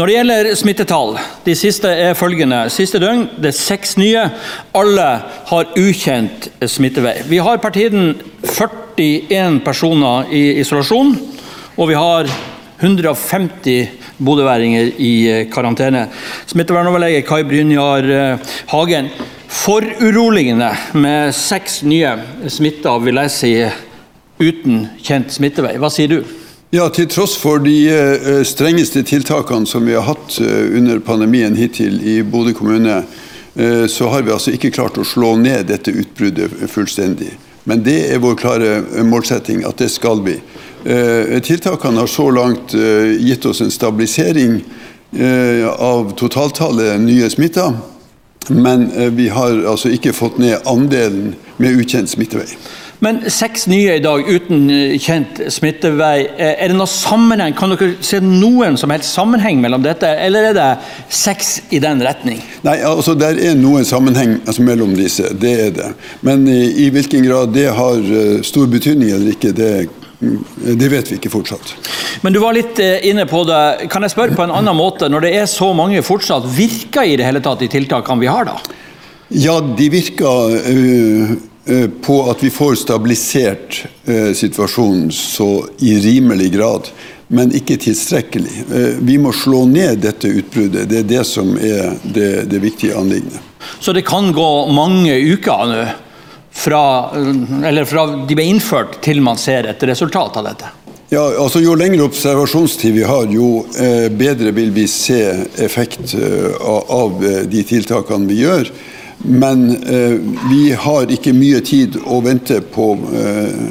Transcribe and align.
Når 0.00 0.08
det 0.08 0.14
gjelder 0.14 0.46
smittetall, 0.56 1.10
de 1.44 1.52
siste 1.52 1.90
er 1.92 2.14
følgende. 2.16 2.62
Siste 2.72 2.96
døgn 3.02 3.26
det 3.36 3.50
er 3.50 3.56
seks 3.58 3.98
nye. 4.00 4.22
Alle 4.72 5.08
har 5.50 5.74
ukjent 5.76 6.46
smittevei. 6.72 7.18
Vi 7.28 7.36
har 7.44 7.60
per 7.60 7.74
tiden 7.74 8.14
41 8.48 9.58
personer 9.60 10.32
i 10.32 10.56
isolasjon, 10.62 11.12
og 11.76 11.92
vi 11.92 12.00
har 12.00 12.32
150 12.80 14.16
bodøværinger 14.24 14.88
i 14.96 15.12
karantene. 15.52 16.06
Smittevernoverlege 16.48 17.20
Kai 17.28 17.42
Brynjar 17.44 18.08
Hagen. 18.72 19.12
Foruroligende 19.52 20.72
med 20.96 21.36
seks 21.36 21.82
nye 21.84 22.16
smitta, 22.48 22.96
vil 23.04 23.20
jeg 23.26 23.36
si, 23.36 23.56
uten 24.40 24.86
kjent 25.04 25.36
smittevei. 25.36 25.76
Hva 25.76 25.92
sier 25.92 26.16
du? 26.16 26.39
Ja, 26.72 26.84
Til 26.94 27.08
tross 27.10 27.32
for 27.34 27.58
de 27.58 27.72
eh, 27.90 28.44
strengeste 28.46 29.00
tiltakene 29.02 29.66
som 29.66 29.82
vi 29.88 29.96
har 29.96 30.04
hatt 30.06 30.36
eh, 30.38 30.68
under 30.78 31.00
pandemien 31.02 31.56
hittil 31.58 31.96
i 32.06 32.20
Bodø 32.22 32.52
kommune, 32.54 33.00
eh, 33.58 33.86
så 33.90 34.06
har 34.12 34.22
vi 34.22 34.30
altså 34.30 34.52
ikke 34.54 34.70
klart 34.76 35.00
å 35.02 35.02
slå 35.02 35.32
ned 35.40 35.66
dette 35.66 35.90
utbruddet 35.90 36.54
fullstendig. 36.70 37.32
Men 37.66 37.82
det 37.82 37.96
er 38.12 38.22
vår 38.22 38.38
klare 38.38 38.76
målsetting 39.02 39.64
at 39.66 39.82
det 39.82 39.90
skal 39.90 40.22
vi. 40.24 40.36
Tiltakene 41.44 42.00
har 42.00 42.08
så 42.08 42.30
langt 42.32 42.72
gitt 42.72 43.44
oss 43.46 43.60
en 43.60 43.70
stabilisering 43.70 44.62
av 45.68 46.14
totaltallet 46.16 47.02
nye 47.04 47.28
smitta, 47.30 47.66
men 48.48 48.86
vi 49.12 49.28
har 49.28 49.60
altså 49.68 49.92
ikke 49.92 50.16
fått 50.16 50.40
ned 50.40 50.64
andelen 50.64 51.34
med 51.60 51.82
ukjent 51.82 52.08
smittevei. 52.14 52.48
Men 53.00 53.22
seks 53.32 53.64
nye 53.70 53.96
i 53.96 54.02
dag 54.04 54.26
uten 54.28 54.66
eh, 54.72 54.96
kjent 55.00 55.40
smittevei. 55.52 56.26
Eh, 56.36 56.52
er 56.60 56.68
det 56.68 56.76
noe 56.76 56.88
sammenheng? 56.90 57.54
Kan 57.56 57.72
dere 57.72 57.94
se 58.04 58.20
noen 58.20 58.76
som 58.80 58.92
helst 58.92 59.14
sammenheng 59.16 59.62
mellom 59.62 59.84
dette, 59.84 60.10
eller 60.20 60.50
er 60.50 60.58
det 60.58 60.68
seks 61.08 61.54
i 61.72 61.80
den 61.80 62.04
retning? 62.04 62.42
Nei, 62.66 62.76
altså 62.84 63.16
Der 63.16 63.40
er 63.40 63.56
noen 63.56 63.88
sammenheng 63.88 64.36
altså, 64.44 64.64
mellom 64.66 64.92
disse, 64.98 65.32
det 65.32 65.54
er 65.64 65.72
det. 65.78 65.88
Men 66.26 66.44
i, 66.50 66.60
i 66.84 66.90
hvilken 66.92 67.24
grad 67.24 67.56
det 67.56 67.70
har 67.72 68.04
uh, 68.04 68.42
stor 68.44 68.68
betydning 68.70 69.14
eller 69.14 69.32
ikke, 69.32 69.56
det 69.56 69.72
det 70.20 70.90
vet 70.92 71.08
vi 71.08 71.16
ikke 71.16 71.30
fortsatt. 71.32 71.70
Men 72.20 72.34
du 72.34 72.42
var 72.42 72.52
litt 72.52 72.76
inne 72.76 73.24
på 73.24 73.38
det. 73.48 73.88
Kan 73.88 74.04
jeg 74.04 74.12
spørre 74.12 74.36
på 74.36 74.44
en 74.44 74.52
annen 74.52 74.76
måte? 74.76 75.08
Når 75.08 75.24
det 75.24 75.30
er 75.38 75.46
så 75.48 75.70
mange 75.72 76.02
fortsatt, 76.04 76.44
virker 76.52 77.08
i 77.08 77.14
det 77.16 77.24
hele 77.24 77.40
tatt 77.40 77.62
de 77.64 77.70
tiltakene 77.72 78.20
vi 78.20 78.28
har 78.28 78.44
da? 78.50 78.58
Ja, 79.32 79.54
de 79.64 79.86
virker 79.94 80.58
uh, 80.60 81.32
Eh, 81.59 81.59
på 82.02 82.30
at 82.30 82.42
vi 82.42 82.50
får 82.50 82.74
stabilisert 82.74 83.84
eh, 84.04 84.32
situasjonen 84.32 85.10
så 85.12 85.64
i 85.78 85.94
rimelig 86.00 86.52
grad, 86.52 86.88
men 87.28 87.52
ikke 87.54 87.76
tilstrekkelig. 87.78 88.64
Eh, 88.74 88.98
vi 88.98 89.18
må 89.18 89.32
slå 89.32 89.64
ned 89.70 90.02
dette 90.02 90.28
utbruddet. 90.28 90.88
Det 90.90 91.02
er 91.02 91.08
det 91.12 91.24
som 91.28 91.54
er 91.56 91.94
det, 92.02 92.30
det 92.50 92.62
viktige 92.62 92.98
anliggendet. 92.98 93.38
Så 93.80 93.94
det 93.94 94.02
kan 94.08 94.32
gå 94.34 94.50
mange 94.74 95.14
uker 95.14 95.66
nå 95.70 95.86
fra, 96.50 96.82
fra 97.86 98.06
de 98.26 98.34
ble 98.34 98.48
innført 98.50 98.98
til 99.04 99.22
man 99.22 99.38
ser 99.38 99.70
et 99.70 99.82
resultat 99.86 100.40
av 100.40 100.48
dette? 100.50 100.76
Ja, 101.10 101.22
altså 101.42 101.62
Jo 101.62 101.76
lengre 101.78 102.06
observasjonstid 102.06 102.94
vi 102.94 103.06
har, 103.06 103.30
jo 103.30 103.64
bedre 104.14 104.50
vil 104.54 104.70
vi 104.74 104.84
se 104.90 105.20
effekt 105.62 106.14
av 106.62 107.22
de 107.50 107.62
tiltakene 107.66 108.30
vi 108.30 108.42
gjør. 108.42 108.70
Men 109.22 109.70
eh, 109.70 110.18
vi 110.50 110.72
har 110.72 111.10
ikke 111.12 111.34
mye 111.36 111.60
tid 111.64 111.98
å 112.08 112.20
vente 112.24 112.60
på 112.72 112.86
eh, 113.12 113.66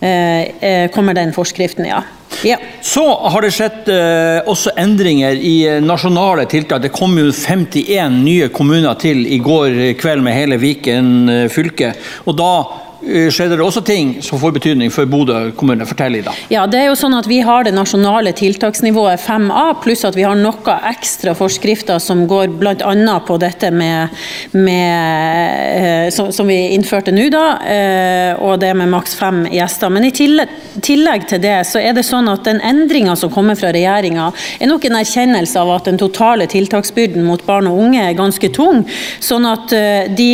eh, 0.00 0.48
eh, 0.60 0.86
kommer 0.94 1.16
den 1.16 1.34
forskriften, 1.36 1.88
ja. 1.90 2.02
Ja. 2.44 2.56
Så 2.82 3.04
har 3.28 3.44
det 3.44 3.52
skjedd 3.52 3.88
eh, 3.92 4.48
også 4.48 4.72
endringer 4.80 5.36
i 5.36 5.56
eh, 5.68 5.80
nasjonale 5.84 6.46
tiltak. 6.48 6.82
Det 6.82 6.92
kom 6.94 7.18
jo 7.20 7.28
51 7.28 8.20
nye 8.24 8.48
kommuner 8.54 8.96
til 9.00 9.26
i 9.28 9.40
går 9.44 9.76
kveld 10.00 10.24
med 10.24 10.38
hele 10.38 10.60
Viken 10.60 11.10
eh, 11.28 11.48
fylke. 11.52 11.92
Og 12.24 12.38
da 12.40 12.52
Eh, 12.64 12.89
skjedde 13.00 13.56
det 13.56 13.64
også 13.64 13.80
ting 13.86 14.12
som 14.22 14.40
får 14.40 14.52
betydning 14.58 14.90
for 14.92 15.08
Bodø 15.08 15.50
kommune. 15.56 15.86
Fortell, 15.88 16.18
Ida. 16.20 16.34
Ja, 16.52 16.66
det 16.70 16.82
er 16.82 16.90
jo 16.90 16.98
sånn 16.98 17.16
at 17.16 17.28
Vi 17.30 17.40
har 17.44 17.64
det 17.64 17.72
nasjonale 17.74 18.32
tiltaksnivået 18.36 19.22
5A, 19.22 19.64
pluss 19.82 20.04
at 20.08 20.16
vi 20.18 20.26
har 20.26 20.36
noen 20.36 20.88
ekstra 20.90 21.34
forskrifter 21.38 22.00
som 22.02 22.26
går 22.30 22.52
bl.a. 22.60 23.16
på 23.26 23.38
dette 23.40 23.70
med, 23.72 24.20
med 24.52 25.80
eh, 25.80 26.10
som, 26.14 26.30
som, 26.34 26.50
vi 26.50 26.58
innførte 26.74 27.14
nå, 27.14 27.28
da, 27.32 27.44
eh, 27.64 28.42
og 28.42 28.60
det 28.62 28.72
med 28.76 28.90
maks 28.92 29.16
fem 29.18 29.44
gjester. 29.50 29.92
Men 29.92 30.08
i 30.08 30.12
tillegg, 30.14 30.52
tillegg, 30.84 31.26
til 31.30 31.42
det 31.42 31.56
så 31.70 31.80
er 31.82 31.96
det 31.96 32.06
sånn 32.06 32.28
at 32.32 32.44
den 32.48 32.60
endringa 32.66 33.16
som 33.16 33.32
kommer 33.32 33.58
fra 33.58 33.72
regjeringa, 33.74 34.30
er 34.60 34.70
nok 34.70 34.86
en 34.88 35.00
erkjennelse 35.00 35.60
av 35.60 35.74
at 35.78 35.90
den 35.90 36.00
totale 36.00 36.48
tiltaksbyrden 36.50 37.24
mot 37.26 37.44
barn 37.46 37.70
og 37.70 37.80
unge 37.86 38.04
er 38.08 38.18
ganske 38.18 38.52
tung. 38.54 38.84
Sånn 39.22 39.46
at 39.48 39.72
de 40.16 40.30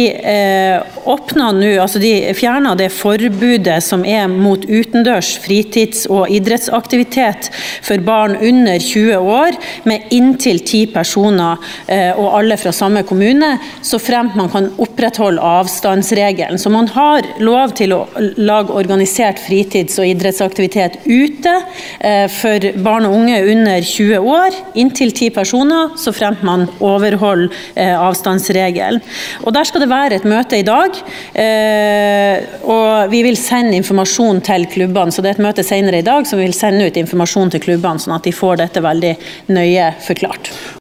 åpner 1.06 1.56
nå, 1.56 1.72
altså 1.82 2.00
de 2.02 2.12
fjerner 2.36 2.78
det 2.78 2.90
forbudet 2.94 3.78
som 3.84 4.04
er 4.06 4.26
mot 4.30 4.62
utendørs 4.66 5.36
fritids- 5.44 6.06
og 6.10 6.30
idrettsaktivitet 6.32 7.50
for 7.86 8.02
barn 8.06 8.36
under 8.36 8.78
20 8.82 9.16
år 9.20 9.56
med 9.88 10.10
inntil 10.14 10.60
ti 10.66 10.84
personer, 10.90 11.60
eh, 11.86 12.12
og 12.16 12.38
alle 12.38 12.58
fra 12.60 12.72
samme 12.74 13.02
kommune, 13.06 13.56
så 13.82 14.00
fremt 14.02 14.36
man 14.38 14.50
kan 14.52 14.68
opprettholde 14.82 15.42
avstandsregelen. 15.42 16.58
Så 16.58 16.70
man 16.72 16.88
har 16.94 17.26
lov 17.38 17.74
til 17.78 17.94
å 17.96 18.02
lage 18.36 18.74
organisert 18.74 19.40
fritids- 19.42 19.98
og 20.00 20.08
idrettsaktivitet 20.10 21.00
ute 21.06 21.54
eh, 22.00 22.26
for 22.32 22.70
barn 22.82 23.08
og 23.08 23.16
unge 23.20 23.40
under 23.52 23.80
20 23.82 24.30
år, 24.36 24.60
inntil 24.74 25.14
ti 25.16 25.30
personer, 25.30 25.94
så 25.98 26.12
fremt 26.14 26.42
man 26.46 26.66
overholder 26.80 27.52
eh, 27.74 27.94
avstandsregelen. 27.94 29.02
Og 29.44 29.52
Der 29.56 29.64
skal 29.64 29.80
det 29.82 29.90
være 29.90 30.18
et 30.18 30.28
møte 30.28 30.58
i 30.58 30.66
dag. 30.96 32.44
Og 32.66 33.10
vi 33.12 33.22
vil 33.26 33.36
sende 33.38 33.76
informasjon 33.78 34.40
til 34.46 34.66
klubbene, 34.72 35.12
så 35.12 35.22
det 35.22 35.32
er 35.32 35.38
et 35.38 35.46
møte 35.46 35.64
senere 35.66 36.00
i 36.00 36.06
dag 36.06 36.26
som 36.26 36.40
vi 36.40 36.46
vil 36.48 36.56
sende 36.56 36.86
ut 36.86 36.96
informasjon 37.00 37.52
til 37.54 37.64
klubbene, 37.68 38.02
sånn 38.02 38.16
at 38.16 38.26
de 38.26 38.34
får 38.34 38.62
dette 38.62 38.84
veldig 38.84 39.14
nøye 39.54 39.92
forklart. 40.06 40.52